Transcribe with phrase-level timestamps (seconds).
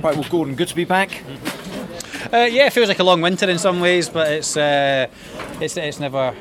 [0.00, 1.10] Right, well, Gordon, good to be back.
[2.32, 5.08] Uh, yeah, it feels like a long winter in some ways, but it's uh,
[5.60, 6.34] it's it's never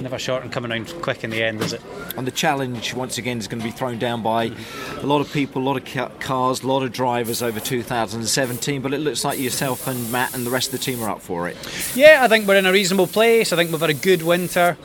[0.00, 1.82] never short and coming around quick in the end, is it?
[2.16, 4.52] And the challenge, once again, is going to be thrown down by
[4.98, 8.80] a lot of people, a lot of cars, a lot of drivers over 2017.
[8.80, 11.20] But it looks like yourself and Matt and the rest of the team are up
[11.20, 11.56] for it.
[11.94, 13.52] Yeah, I think we're in a reasonable place.
[13.52, 14.76] I think we've had a good winter.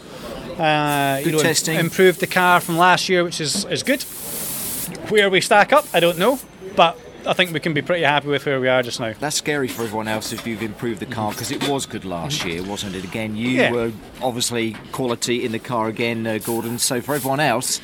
[0.57, 1.79] Uh, Good you know, testing.
[1.79, 4.03] Improved the car from last year, which is, is good.
[5.09, 6.39] Where we stack up, I don't know,
[6.75, 9.13] but I think we can be pretty happy with where we are just now.
[9.19, 12.45] That's scary for everyone else if you've improved the car because it was good last
[12.45, 13.03] year, wasn't it?
[13.03, 13.71] Again, you Yeah.
[13.71, 13.91] were
[14.21, 16.79] obviously quality in the car again, uh, Gordon.
[16.79, 17.81] So for everyone else,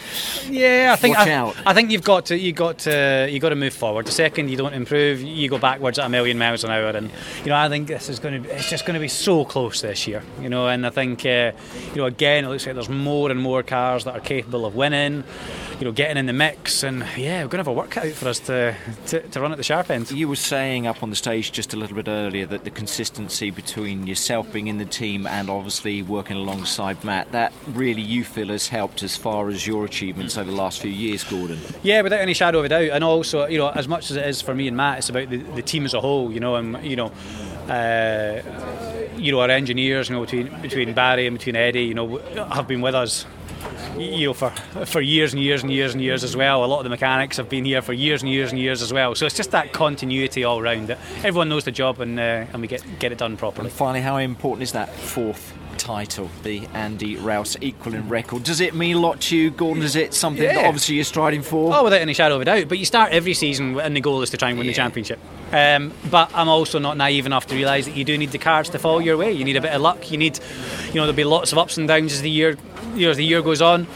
[0.49, 1.55] Yeah, I think Watch I, out.
[1.65, 4.05] I think you've got to you got to you got to move forward.
[4.05, 7.11] The second you don't improve, you go backwards at a million miles an hour, and
[7.43, 9.81] you know I think this is going to it's just going to be so close
[9.81, 10.23] this year.
[10.41, 11.51] You know, and I think uh,
[11.93, 14.75] you know again it looks like there's more and more cars that are capable of
[14.75, 15.23] winning.
[15.79, 18.29] You know, getting in the mix, and yeah, we're going to have a workout for
[18.29, 18.75] us to,
[19.07, 20.11] to, to run at the sharp end.
[20.11, 23.49] you were saying up on the stage just a little bit earlier that the consistency
[23.49, 28.49] between yourself being in the team and obviously working alongside Matt, that really you feel
[28.49, 31.59] has helped as far as your achievements over the last few years, Gordon.
[31.81, 32.89] Yeah, without any shadow of a doubt.
[32.91, 35.29] And also, you know, as much as it is for me and Matt, it's about
[35.29, 36.31] the, the team as a whole.
[36.31, 37.11] You know, and you know,
[37.67, 38.41] uh,
[39.17, 42.17] you know, our engineers, you know, between between Barry and between Eddie, you know,
[42.51, 43.25] have been with us.
[43.97, 44.49] You know, for
[44.85, 46.63] for years and years and years and years as well.
[46.63, 48.91] A lot of the mechanics have been here for years and years and years as
[48.91, 49.13] well.
[49.15, 50.87] So it's just that continuity all round.
[50.87, 53.67] That everyone knows the job and uh, and we get get it done properly.
[53.67, 58.43] And finally, how important is that fourth title, the Andy Rouse equaling record?
[58.43, 59.83] Does it mean a lot to you, Gordon?
[59.83, 61.73] Is it something that obviously you're striding for?
[61.75, 62.69] Oh, without any shadow of a doubt.
[62.69, 65.19] But you start every season and the goal is to try and win the championship.
[65.51, 68.69] Um, but I'm also not naive enough to realise that you do need the cards
[68.69, 69.31] to fall your way.
[69.33, 70.09] You need a bit of luck.
[70.11, 70.39] You need,
[70.87, 72.57] you know, there'll be lots of ups and downs as the year,
[72.95, 73.87] you know, as the year goes on.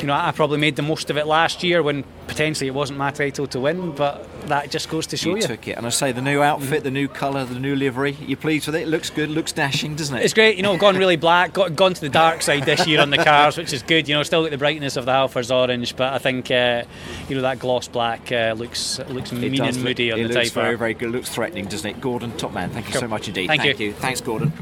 [0.00, 2.98] You know, I probably made the most of it last year when potentially it wasn't
[2.98, 5.42] my title to win, but that just goes to show you you.
[5.42, 8.12] took it, and I say the new outfit, the new colour, the new livery.
[8.20, 8.82] You pleased with it?
[8.82, 10.22] It looks good, looks dashing, doesn't it?
[10.22, 13.00] It's great, you know, gone really black, got, gone to the dark side this year
[13.00, 14.06] on the cars, which is good.
[14.06, 16.82] You know, still got the brightness of the Halfords orange, but I think, uh,
[17.30, 20.28] you know, that gloss black uh, looks looks It mean and look- moody on it
[20.28, 20.76] the looks Type very, R.
[20.76, 21.10] very good.
[21.10, 22.00] Looks threatening, doesn't it?
[22.02, 22.68] Gordon, top man.
[22.68, 23.00] Thank you Cool.
[23.00, 23.46] so much indeed.
[23.46, 23.72] Thank you.
[23.86, 23.92] you.
[23.94, 24.52] Thanks, Gordon.